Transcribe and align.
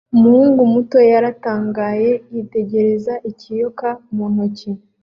Umuhungu 0.15 0.59
muto 0.73 0.97
yaratangaye 1.11 2.11
yitegereza 2.33 3.13
ikiyoka 3.31 3.87
mu 4.15 4.25
ntoki 4.33 4.69